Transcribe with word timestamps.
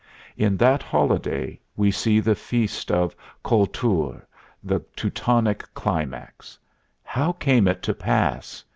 In 0.35 0.57
that 0.57 0.81
holiday 0.81 1.59
we 1.75 1.91
see 1.91 2.19
the 2.19 2.33
feast 2.33 2.91
of 2.91 3.15
Kultur, 3.45 4.25
the 4.63 4.79
Teutonic 4.95 5.71
climax. 5.75 6.57
How 7.03 7.33
came 7.33 7.67
it 7.67 7.83
to 7.83 7.93
pass? 7.93 8.63